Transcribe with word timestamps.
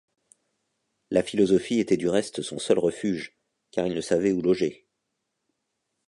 La 1.11 1.21
philosophie 1.21 1.79
était 1.79 1.95
du 1.95 2.09
reste 2.09 2.41
son 2.41 2.57
seul 2.57 2.79
refuge, 2.79 3.37
car 3.69 3.85
il 3.85 3.93
ne 3.93 4.01
savait 4.01 4.31
où 4.31 4.41
loger. 4.41 4.87